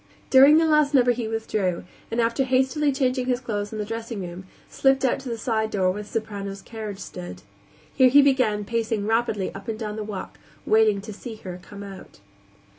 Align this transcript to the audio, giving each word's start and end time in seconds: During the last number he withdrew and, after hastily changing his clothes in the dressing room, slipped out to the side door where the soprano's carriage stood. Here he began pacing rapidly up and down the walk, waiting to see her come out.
During 0.31 0.57
the 0.57 0.65
last 0.65 0.95
number 0.95 1.11
he 1.11 1.27
withdrew 1.27 1.83
and, 2.09 2.19
after 2.19 2.43
hastily 2.43 2.91
changing 2.91 3.27
his 3.27 3.39
clothes 3.39 3.71
in 3.71 3.77
the 3.77 3.85
dressing 3.85 4.21
room, 4.21 4.45
slipped 4.67 5.05
out 5.05 5.19
to 5.19 5.29
the 5.29 5.37
side 5.37 5.69
door 5.69 5.91
where 5.91 6.01
the 6.01 6.09
soprano's 6.09 6.63
carriage 6.63 6.97
stood. 6.97 7.43
Here 7.93 8.09
he 8.09 8.23
began 8.23 8.65
pacing 8.65 9.05
rapidly 9.05 9.53
up 9.53 9.67
and 9.67 9.77
down 9.77 9.97
the 9.97 10.03
walk, 10.03 10.39
waiting 10.65 11.01
to 11.01 11.13
see 11.13 11.35
her 11.35 11.59
come 11.61 11.83
out. 11.83 12.19